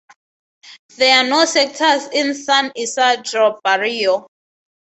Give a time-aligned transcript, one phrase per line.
[0.97, 4.25] There are no sectors in San Isidro barrio.